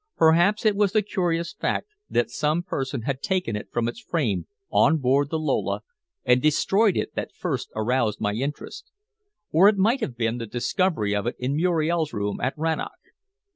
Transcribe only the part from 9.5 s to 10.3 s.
or it might have